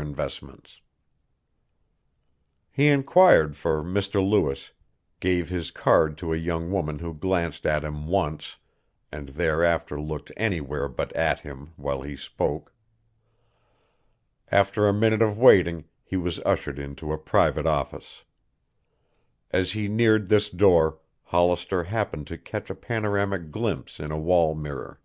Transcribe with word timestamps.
INVESTMENTS 0.00 0.80
He 2.70 2.88
inquired 2.88 3.54
for 3.54 3.82
Mr. 3.82 4.26
Lewis, 4.26 4.72
gave 5.20 5.50
his 5.50 5.70
card 5.70 6.16
to 6.16 6.32
a 6.32 6.38
young 6.38 6.72
woman 6.72 7.00
who 7.00 7.12
glanced 7.12 7.66
at 7.66 7.84
him 7.84 8.06
once 8.06 8.56
and 9.12 9.28
thereafter 9.28 10.00
looked 10.00 10.32
anywhere 10.38 10.88
but 10.88 11.12
at 11.12 11.40
him 11.40 11.74
while 11.76 12.00
he 12.00 12.16
spoke. 12.16 12.72
After 14.48 14.88
a 14.88 14.94
minute 14.94 15.20
of 15.20 15.36
waiting 15.36 15.84
he 16.02 16.16
was 16.16 16.38
ushered 16.46 16.78
into 16.78 17.12
a 17.12 17.18
private 17.18 17.66
office. 17.66 18.24
As 19.50 19.72
he 19.72 19.86
neared 19.86 20.30
this 20.30 20.48
door, 20.48 20.98
Hollister 21.24 21.84
happened 21.84 22.26
to 22.28 22.38
catch 22.38 22.70
a 22.70 22.74
panoramic 22.74 23.50
glimpse 23.50 24.00
in 24.00 24.10
a 24.10 24.18
wall 24.18 24.54
mirror. 24.54 24.98